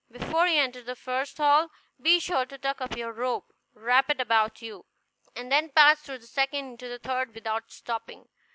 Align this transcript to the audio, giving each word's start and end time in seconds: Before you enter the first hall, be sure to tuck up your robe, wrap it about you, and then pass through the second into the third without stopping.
Before 0.09 0.47
you 0.47 0.59
enter 0.59 0.81
the 0.81 0.95
first 0.95 1.37
hall, 1.37 1.69
be 2.01 2.19
sure 2.19 2.47
to 2.47 2.57
tuck 2.57 2.81
up 2.81 2.97
your 2.97 3.11
robe, 3.11 3.43
wrap 3.75 4.09
it 4.09 4.19
about 4.19 4.59
you, 4.59 4.87
and 5.35 5.51
then 5.51 5.69
pass 5.69 6.01
through 6.01 6.17
the 6.17 6.25
second 6.25 6.65
into 6.65 6.89
the 6.89 6.97
third 6.97 7.35
without 7.35 7.71
stopping. 7.71 8.27